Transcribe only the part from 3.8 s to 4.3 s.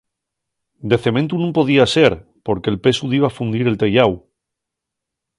teyáu.